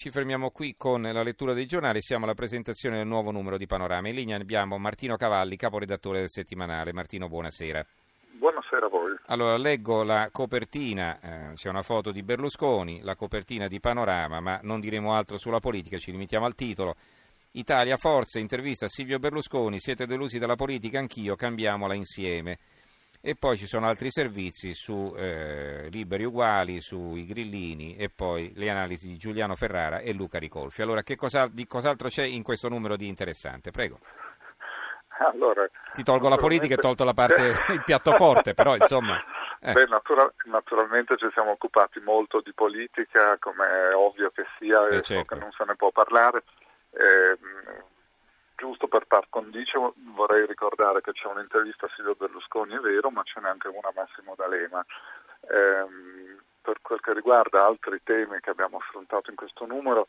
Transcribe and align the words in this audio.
Ci 0.00 0.10
fermiamo 0.10 0.48
qui 0.48 0.76
con 0.78 1.02
la 1.02 1.22
lettura 1.22 1.52
dei 1.52 1.66
giornali, 1.66 2.00
siamo 2.00 2.24
alla 2.24 2.32
presentazione 2.32 2.96
del 2.96 3.06
nuovo 3.06 3.32
numero 3.32 3.58
di 3.58 3.66
Panorama. 3.66 4.08
In 4.08 4.14
linea 4.14 4.38
abbiamo 4.38 4.78
Martino 4.78 5.18
Cavalli, 5.18 5.56
caporedattore 5.56 6.20
del 6.20 6.30
settimanale. 6.30 6.94
Martino, 6.94 7.28
buonasera. 7.28 7.84
Buonasera 8.30 8.86
a 8.86 8.88
voi. 8.88 9.14
Allora, 9.26 9.58
leggo 9.58 10.02
la 10.02 10.30
copertina, 10.32 11.20
eh, 11.20 11.52
c'è 11.52 11.68
una 11.68 11.82
foto 11.82 12.12
di 12.12 12.22
Berlusconi, 12.22 13.02
la 13.02 13.14
copertina 13.14 13.68
di 13.68 13.78
Panorama, 13.78 14.40
ma 14.40 14.58
non 14.62 14.80
diremo 14.80 15.12
altro 15.12 15.36
sulla 15.36 15.58
politica, 15.58 15.98
ci 15.98 16.12
limitiamo 16.12 16.46
al 16.46 16.54
titolo. 16.54 16.96
Italia, 17.50 17.98
forza, 17.98 18.38
intervista 18.38 18.86
a 18.86 18.88
Silvio 18.88 19.18
Berlusconi, 19.18 19.78
siete 19.80 20.06
delusi 20.06 20.38
dalla 20.38 20.56
politica, 20.56 20.98
anch'io, 20.98 21.36
cambiamola 21.36 21.92
insieme. 21.92 22.56
E 23.22 23.34
poi 23.36 23.58
ci 23.58 23.66
sono 23.66 23.86
altri 23.86 24.10
servizi 24.10 24.72
su 24.72 25.14
eh, 25.14 25.88
Liberi 25.90 26.24
Uguali, 26.24 26.80
sui 26.80 27.26
Grillini 27.26 27.96
e 27.96 28.08
poi 28.08 28.52
le 28.54 28.70
analisi 28.70 29.08
di 29.08 29.18
Giuliano 29.18 29.54
Ferrara 29.56 29.98
e 29.98 30.14
Luca 30.14 30.38
Ricolfi. 30.38 30.80
Allora, 30.80 31.02
che 31.02 31.16
cosa, 31.16 31.46
di 31.46 31.66
cos'altro 31.66 32.08
c'è 32.08 32.24
in 32.24 32.42
questo 32.42 32.68
numero 32.70 32.96
di 32.96 33.08
interessante? 33.08 33.70
Prego. 33.72 33.98
Allora, 35.18 35.68
Ti 35.92 36.02
tolgo 36.02 36.30
la 36.30 36.36
politica 36.36 36.72
e 36.72 36.78
tolto 36.78 37.04
la 37.04 37.12
parte, 37.12 37.52
il 37.72 37.82
piatto 37.84 38.12
forte, 38.14 38.54
però 38.54 38.74
insomma... 38.74 39.22
Eh. 39.60 39.74
Beh, 39.74 39.84
natura- 39.84 40.32
naturalmente 40.46 41.18
ci 41.18 41.28
siamo 41.34 41.50
occupati 41.50 42.00
molto 42.00 42.40
di 42.40 42.54
politica, 42.54 43.36
come 43.38 43.66
è 43.66 43.94
ovvio 43.94 44.30
che 44.30 44.46
sia, 44.58 44.88
Eh, 44.88 44.94
e 44.94 44.98
so 45.00 45.12
certo. 45.12 45.34
che 45.34 45.40
non 45.42 45.50
se 45.52 45.64
ne 45.66 45.76
può 45.76 45.90
parlare. 45.90 46.42
Ehm, 46.92 47.84
giusto 48.60 48.88
per 48.88 49.06
par 49.06 49.24
condicio 49.30 49.94
vorrei 50.14 50.44
ricordare 50.44 51.00
che 51.00 51.12
c'è 51.12 51.26
un'intervista 51.26 51.86
a 51.86 51.90
Silvio 51.96 52.14
Berlusconi, 52.14 52.74
è 52.74 52.78
vero, 52.78 53.10
ma 53.10 53.22
ce 53.22 53.40
n'è 53.40 53.48
anche 53.48 53.68
una 53.68 53.88
a 53.88 53.92
Massimo 53.94 54.34
D'Alema. 54.36 54.84
Ehm, 55.48 56.38
per 56.60 56.82
quel 56.82 57.00
che 57.00 57.14
riguarda 57.14 57.64
altri 57.64 58.02
temi 58.04 58.38
che 58.40 58.50
abbiamo 58.50 58.76
affrontato 58.76 59.30
in 59.30 59.36
questo 59.36 59.64
numero, 59.64 60.08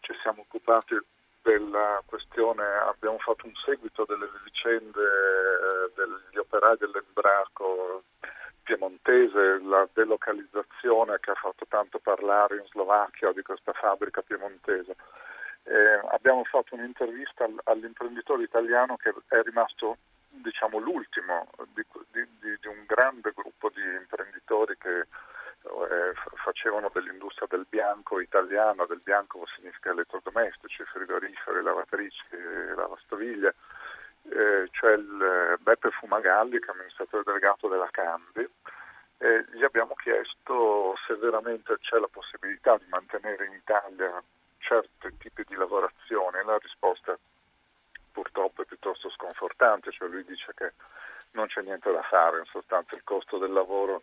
ci 0.00 0.14
siamo 0.22 0.40
occupati 0.40 0.98
della 1.42 2.02
questione, 2.06 2.64
abbiamo 2.88 3.18
fatto 3.18 3.44
un 3.44 3.54
seguito 3.66 4.06
delle 4.06 4.28
vicende 4.44 5.00
eh, 5.00 5.92
degli 5.94 6.38
operai 6.38 6.78
dell'Embraco 6.78 8.04
piemontese, 8.62 9.60
la 9.60 9.86
delocalizzazione 9.92 11.18
che 11.20 11.32
ha 11.32 11.34
fatto 11.34 11.66
tanto 11.68 11.98
parlare 11.98 12.56
in 12.56 12.64
Slovacchia 12.70 13.32
di 13.32 13.42
questa 13.42 13.72
fabbrica 13.74 14.22
piemontese. 14.22 14.96
Eh, 15.64 16.00
abbiamo 16.10 16.44
fatto 16.44 16.74
un'intervista 16.74 17.44
al- 17.44 17.60
all'imprenditore 17.64 18.42
italiano 18.42 18.96
che 18.96 19.12
è 19.28 19.42
rimasto 19.42 19.98
diciamo, 20.28 20.78
l'ultimo 20.78 21.48
di, 21.74 21.84
di- 22.10 22.26
di- 22.40 22.68
un 22.68 22.84
grande 22.86 23.32
gruppo 23.34 23.68
di 23.68 23.82
imprenditori 23.82 24.76
che 24.78 25.00
eh, 25.00 26.12
facevano 26.42 26.90
dell'industria 26.92 27.46
del 27.50 27.66
bianco 27.68 28.20
italiana, 28.20 28.86
del 28.86 29.00
bianco 29.02 29.44
significa 29.54 29.90
elettrodomestici, 29.90 30.82
frigoriferi, 30.84 31.62
lavatrici, 31.62 32.24
lavastoviglie, 32.74 33.54
eh, 34.30 34.68
cioè 34.70 34.92
il 34.92 35.22
eh, 35.22 35.56
Beppe 35.62 35.90
Fumagalli 35.90 36.58
che 36.58 36.66
è 36.66 36.70
amministratore 36.70 37.24
delegato 37.24 37.68
della 37.68 37.88
Cambi. 37.90 38.48
E 39.22 39.44
gli 39.52 39.62
abbiamo 39.62 39.94
chiesto 39.96 40.94
se 41.06 41.14
veramente 41.16 41.76
c'è 41.80 41.98
la 41.98 42.08
possibilità 42.10 42.78
di 42.78 42.86
mantenere 42.88 43.44
in 43.44 43.52
Italia 43.52 44.22
certi 44.70 45.16
tipi 45.18 45.42
di 45.48 45.56
lavorazione. 45.56 46.44
La 46.44 46.58
risposta 46.58 47.18
purtroppo 48.12 48.62
è 48.62 48.64
piuttosto 48.64 49.10
sconfortante, 49.10 49.90
cioè 49.90 50.08
lui 50.08 50.24
dice 50.24 50.52
che 50.54 50.72
non 51.32 51.48
c'è 51.48 51.62
niente 51.62 51.90
da 51.90 52.02
fare, 52.02 52.38
in 52.38 52.44
sostanza 52.44 52.94
il 52.94 53.02
costo 53.02 53.38
del 53.38 53.52
lavoro 53.52 54.02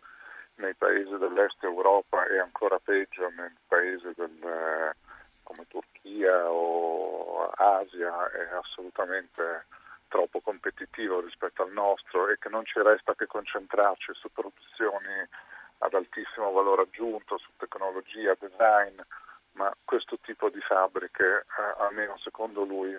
nei 0.56 0.74
paesi 0.74 1.16
dell'est 1.16 1.62
Europa 1.62 2.26
è 2.26 2.38
ancora 2.38 2.78
peggio 2.80 3.30
nei 3.30 3.54
paesi 3.66 4.12
del, 4.16 4.36
eh, 4.42 4.96
come 5.42 5.66
Turchia 5.68 6.50
o 6.50 7.48
Asia, 7.50 8.30
è 8.30 8.48
assolutamente 8.54 9.66
troppo 10.08 10.40
competitivo 10.40 11.20
rispetto 11.20 11.62
al 11.62 11.72
nostro 11.72 12.28
e 12.28 12.38
che 12.38 12.48
non 12.48 12.64
ci 12.64 12.80
resta 12.82 13.14
che 13.14 13.26
concentrarci 13.26 14.12
su 14.14 14.30
produzioni 14.32 15.28
ad 15.78 15.94
altissimo 15.94 16.50
valore 16.50 16.82
aggiunto, 16.82 17.38
su 17.38 17.50
tecnologia, 17.56 18.36
design, 18.38 18.98
ma 19.58 19.74
questo 19.84 20.18
tipo 20.22 20.48
di 20.50 20.60
fabbriche, 20.60 21.24
eh, 21.24 21.82
almeno 21.82 22.16
secondo 22.18 22.62
lui, 22.64 22.96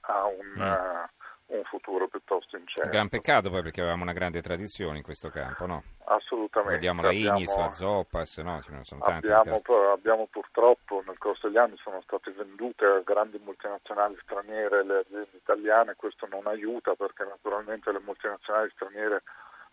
ha 0.00 0.24
un, 0.24 0.46
Mm. 0.56 0.62
eh, 0.62 1.08
un 1.48 1.64
futuro 1.64 2.08
piuttosto 2.08 2.56
Un 2.56 2.62
incerto. 2.62 2.88
gran 2.90 3.08
peccato 3.08 3.50
poi 3.50 3.62
perché 3.62 3.80
avevamo 3.80 4.02
una 4.02 4.12
grande 4.14 4.40
tradizione 4.40 4.96
in 4.98 5.02
questo 5.02 5.28
campo, 5.30 5.66
no? 5.66 5.82
Assolutamente. 6.04 6.74
Vediamo 6.74 7.02
la 7.02 7.12
Ignis, 7.12 7.48
Abbiamo- 7.50 7.62
la 7.68 7.70
Zoppas, 7.72 8.38
no? 8.38 8.62
Ce 8.62 8.72
ne 8.72 8.84
sono 8.84 9.02
tanti. 9.02 9.30
Abbiamo, 9.30 9.60
abbiamo 9.92 10.26
purtroppo 10.30 11.02
nel 11.06 11.18
corso 11.18 11.46
degli 11.48 11.58
anni 11.58 11.76
sono 11.78 12.00
state 12.02 12.30
vendute 12.32 12.84
a 12.86 13.00
grandi 13.00 13.38
multinazionali 13.38 14.18
straniere 14.22 14.84
le 14.84 14.98
aziende 15.00 15.28
italiane, 15.36 15.94
questo 15.96 16.26
non 16.30 16.46
aiuta 16.46 16.94
perché 16.94 17.24
naturalmente 17.24 17.92
le 17.92 18.00
multinazionali 18.00 18.70
straniere 18.74 19.22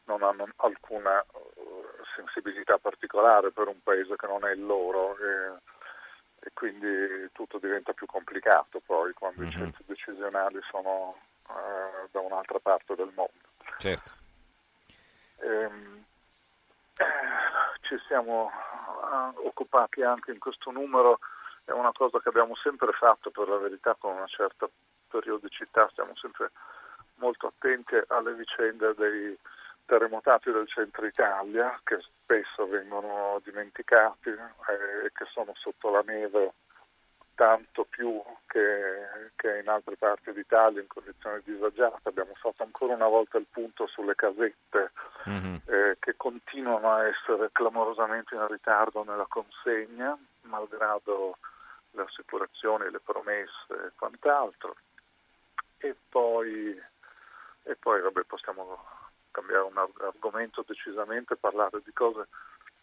non 0.05 0.21
hanno 0.23 0.47
alcuna 0.57 1.19
eh, 1.21 1.25
sensibilità 2.15 2.77
particolare 2.77 3.51
per 3.51 3.67
un 3.67 3.81
paese 3.83 4.15
che 4.15 4.27
non 4.27 4.45
è 4.45 4.51
il 4.51 4.65
loro 4.65 5.17
e, 5.17 5.73
e 6.45 6.51
quindi 6.53 7.27
tutto 7.31 7.57
diventa 7.57 7.91
più 7.93 8.05
complicato 8.05 8.79
poi 8.85 9.13
quando 9.13 9.41
i 9.41 9.45
Mhm. 9.47 9.51
centri 9.51 9.83
decisionali 9.87 10.59
sono 10.69 11.17
eh, 11.49 12.07
da 12.11 12.19
un'altra 12.19 12.59
parte 12.59 12.93
del 12.95 13.11
mondo. 13.15 13.33
Certo. 13.77 14.13
Ehm, 15.37 16.05
eh, 16.97 17.05
ci 17.81 17.97
siamo 18.07 18.51
eh, 18.51 19.47
occupati 19.47 20.03
anche 20.03 20.31
in 20.31 20.39
questo 20.39 20.69
numero, 20.69 21.19
è 21.65 21.71
una 21.71 21.91
cosa 21.91 22.19
che 22.19 22.29
abbiamo 22.29 22.55
sempre 22.55 22.91
fatto 22.93 23.31
per 23.31 23.47
la 23.47 23.57
verità 23.57 23.95
con 23.95 24.15
una 24.15 24.27
certa 24.27 24.69
periodicità, 25.07 25.87
stiamo 25.91 26.15
sempre 26.15 26.51
molto 27.15 27.47
attenti 27.47 27.95
alle 28.07 28.33
vicende 28.33 28.93
dei 28.93 29.37
terremotati 29.85 30.51
del 30.51 30.67
centro 30.67 31.05
Italia 31.05 31.79
che 31.83 31.99
spesso 32.01 32.67
vengono 32.67 33.39
dimenticati 33.43 34.29
eh, 34.29 35.05
e 35.05 35.11
che 35.13 35.25
sono 35.31 35.53
sotto 35.55 35.89
la 35.89 36.01
neve 36.05 36.53
tanto 37.35 37.83
più 37.83 38.21
che, 38.47 39.31
che 39.35 39.59
in 39.59 39.67
altre 39.67 39.97
parti 39.97 40.31
d'Italia 40.31 40.81
in 40.81 40.87
condizioni 40.87 41.41
disagiate. 41.43 42.07
Abbiamo 42.07 42.33
fatto 42.35 42.63
ancora 42.63 42.93
una 42.93 43.07
volta 43.07 43.37
il 43.37 43.45
punto 43.49 43.87
sulle 43.87 44.15
casette 44.15 44.91
Mhm. 45.25 45.61
eh, 45.65 45.97
che 45.99 46.15
continuano 46.15 46.91
a 46.91 47.07
essere 47.07 47.49
clamorosamente 47.51 48.35
in 48.35 48.47
ritardo 48.47 49.03
nella 49.03 49.25
consegna, 49.27 50.15
malgrado 50.41 51.37
le 51.91 52.03
assicurazioni, 52.03 52.91
le 52.91 52.99
promesse 52.99 53.73
e 53.73 53.91
quant'altro. 53.97 54.75
E 55.79 55.95
poi, 56.09 56.79
e 57.63 57.75
poi 57.75 58.01
vabbè, 58.01 58.21
possiamo 58.23 58.85
cambiare 59.35 59.63
un 59.63 59.77
arg- 59.77 60.01
argomento 60.01 60.63
decisamente, 60.65 61.35
parlare 61.35 61.81
di 61.83 61.91
cose 61.91 62.27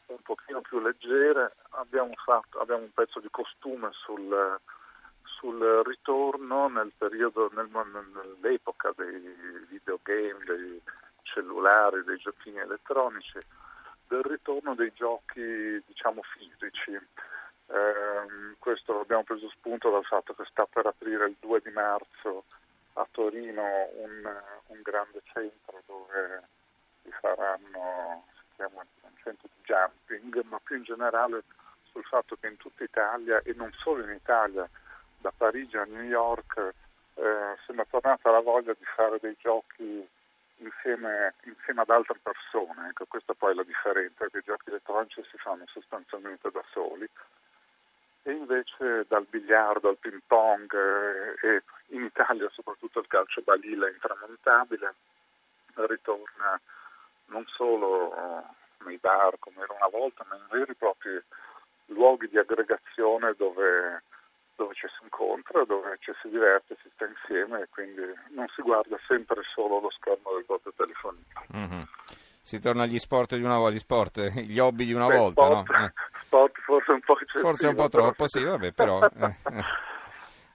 un 0.06 0.20
pochino 0.22 0.60
più 0.60 0.80
leggere. 0.80 1.54
Abbiamo, 1.70 2.12
fatto, 2.22 2.60
abbiamo 2.60 2.82
un 2.82 2.92
pezzo 2.92 3.20
di 3.20 3.28
costume 3.30 3.88
sul, 3.92 4.60
sul 5.22 5.82
ritorno 5.86 6.68
nel 6.68 6.92
periodo, 6.96 7.50
nel- 7.54 7.70
nell'epoca 8.12 8.92
dei 8.94 9.64
videogame, 9.68 10.44
dei 10.44 10.82
cellulari, 11.22 12.04
dei 12.04 12.18
giochini 12.18 12.58
elettronici, 12.58 13.38
del 14.08 14.22
ritorno 14.22 14.74
dei 14.74 14.92
giochi 14.92 15.82
diciamo 15.86 16.20
fisici. 16.22 16.98
Ehm, 17.68 18.56
questo 18.58 18.92
l'abbiamo 18.92 19.24
preso 19.24 19.48
spunto 19.48 19.91
dal 19.91 20.04
fatto 20.04 20.34
che 20.34 20.44
sta 20.50 20.66
per 20.66 20.84
aprire 20.84 21.26
il 21.26 21.36
2 21.41 21.60
di 21.64 21.70
marzo 21.70 22.44
a 22.94 23.06
Torino 23.10 23.88
un, 23.94 24.42
un 24.66 24.82
grande 24.82 25.22
centro 25.32 25.82
dove 25.86 26.42
si 27.03 27.10
faranno, 27.20 28.25
si 28.34 28.56
chiama 28.56 28.84
un 29.00 29.16
centro 29.22 29.48
di 29.54 29.62
jumping, 29.62 30.42
ma 30.44 30.60
più 30.62 30.76
in 30.76 30.82
generale 30.82 31.42
sul 31.91 32.04
fatto 32.04 32.36
che 32.41 32.48
in 32.48 32.56
tutta 32.56 32.84
Italia 32.84 33.41
e 33.42 33.53
non 33.54 33.72
solo 33.72 34.03
in 34.04 34.10
Italia, 34.10 34.69
da 35.18 35.33
Parigi 35.34 35.77
a 35.77 35.84
New 35.84 36.03
York, 36.03 36.74
eh, 37.15 37.54
è 37.54 37.86
tornata 37.91 38.30
la 38.30 38.41
voglia 38.41 38.72
di 38.72 38.84
fare 38.97 39.18
dei 39.21 39.36
giochi 39.39 40.06
insieme, 40.56 41.34
insieme 41.44 41.80
ad 41.80 41.91
altre 41.91 42.18
persone. 42.22 42.89
Ecco, 42.89 43.06
questa 43.06 43.34
poi 43.34 43.53
è 43.53 43.54
la 43.54 43.65
differenza, 43.65 44.27
che 44.28 44.39
i 44.39 44.42
giochi 44.44 44.68
elettronici 44.68 45.22
si 45.30 45.36
fanno 45.39 45.65
sostanzialmente 45.68 46.50
da 46.50 46.65
soli 46.72 47.09
e 48.22 48.33
invece 48.33 49.04
dal 49.09 49.27
biliardo 49.28 49.89
al 49.89 49.98
ping 49.98 50.21
pong 50.27 50.72
eh, 50.72 51.47
e 51.47 51.63
in 51.89 52.04
Italia 52.04 52.48
soprattutto 52.53 53.01
il 53.01 53.07
calcio 53.07 53.42
balilla 53.42 53.89
intramontabile 53.89 54.95
ritorna 55.74 56.60
non 57.27 57.45
solo 57.48 58.15
nei 58.84 58.98
bar 58.98 59.36
come 59.39 59.63
era 59.63 59.74
una 59.74 59.89
volta, 59.89 60.24
ma 60.28 60.36
in 60.36 60.47
veri 60.51 60.72
e 60.72 60.74
propri 60.74 61.22
luoghi 61.86 62.28
di 62.28 62.39
aggregazione 62.39 63.34
dove, 63.36 64.03
dove 64.57 64.75
ci 64.75 64.86
si 64.89 65.03
incontra, 65.03 65.65
dove 65.65 65.97
ci 66.01 66.13
si 66.21 66.28
diverte, 66.28 66.77
si 66.83 66.91
sta 66.95 67.07
insieme 67.07 67.63
e 67.63 67.68
quindi 67.71 68.03
non 68.30 68.47
si 68.54 68.63
guarda 68.63 68.98
sempre 69.07 69.42
solo 69.54 69.80
lo 69.80 69.91
schermo 69.91 70.34
del 70.34 70.45
proprio 70.45 70.72
telefonino. 70.77 71.45
Mhm. 71.48 71.86
Si 72.45 72.59
torna 72.59 72.83
agli 72.83 72.98
sport 72.98 73.36
di 73.36 73.42
una 73.42 73.57
volta, 73.57 73.75
gli 73.75 73.78
sport, 73.78 74.18
gli 74.42 74.59
hobby 74.59 74.84
di 74.84 74.92
una 74.92 75.07
Beh, 75.07 75.16
volta, 75.16 75.48
no? 75.48 75.63
sport, 75.63 75.78
Eh. 75.78 75.92
Sport 76.32 76.58
forse 76.64 76.92
un 76.92 77.00
po' 77.00 77.18
eccessivo. 77.20 77.44
Forse 77.44 77.66
un 77.66 77.74
po' 77.74 77.88
troppo, 77.88 78.26
sì, 78.26 78.42
vabbè, 78.42 78.72
però... 78.72 79.02
Eh, 79.02 79.36
eh. 79.52 79.90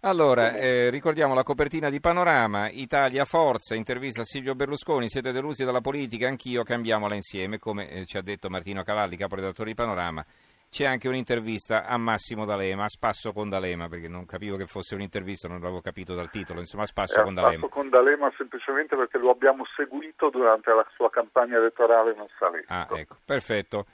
Allora, 0.02 0.54
eh, 0.54 0.90
ricordiamo 0.90 1.34
la 1.34 1.44
copertina 1.44 1.90
di 1.90 2.00
Panorama, 2.00 2.70
Italia 2.70 3.26
Forza, 3.26 3.76
intervista 3.76 4.22
a 4.22 4.26
Silvio 4.26 4.56
Berlusconi, 4.56 5.10
siete 5.10 5.32
delusi 5.32 5.66
dalla 5.66 5.82
politica, 5.82 6.28
anch'io, 6.28 6.64
cambiamola 6.64 7.16
insieme, 7.16 7.58
come 7.58 7.90
eh, 7.90 8.06
ci 8.06 8.18
ha 8.18 8.22
detto 8.22 8.50
Martino 8.50 8.84
Cavalli, 8.84 9.18
caporedattore 9.18 9.70
di 9.70 9.76
Panorama. 9.76 10.24
C'è 10.70 10.86
anche 10.86 11.08
un'intervista 11.08 11.86
a 11.86 11.98
Massimo 11.98 12.46
D'Alema, 12.46 12.84
a 12.84 12.90
spasso 12.90 13.32
con 13.32 13.50
D'Alema, 13.50 13.88
perché 13.88 14.08
non 14.08 14.26
capivo 14.26 14.56
che 14.56 14.66
fosse 14.66 14.96
un'intervista, 14.96 15.48
non 15.48 15.60
l'avevo 15.60 15.82
capito 15.82 16.14
dal 16.14 16.30
titolo, 16.30 16.60
insomma 16.60 16.84
a 16.84 16.88
spasso 16.88 17.20
È 17.20 17.24
con 17.24 17.34
D'Alema. 17.34 17.58
spasso 17.58 17.70
con 17.70 17.90
D'Alema 17.90 18.32
semplicemente 18.38 18.96
perché 18.96 19.18
lo 19.18 19.32
abbiamo 19.32 19.66
seguito 19.76 20.30
durante 20.30 20.72
la 20.74 20.86
sua 20.94 21.10
campagna 21.10 21.58
elettorale 21.58 22.14
nel 22.16 22.30
Salento. 22.38 22.72
Ah, 22.72 22.88
ecco, 22.92 23.16
perfetto. 23.26 23.86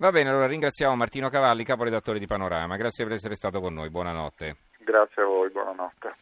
Va 0.00 0.12
bene, 0.12 0.30
allora 0.30 0.46
ringraziamo 0.46 0.94
Martino 0.94 1.28
Cavalli, 1.28 1.64
caporedattore 1.64 2.20
di 2.20 2.26
Panorama. 2.26 2.76
Grazie 2.76 3.04
per 3.04 3.14
essere 3.14 3.34
stato 3.34 3.58
con 3.58 3.74
noi, 3.74 3.90
buonanotte. 3.90 4.56
Grazie 4.78 5.22
a 5.22 5.26
voi, 5.26 5.50
buonanotte. 5.50 6.14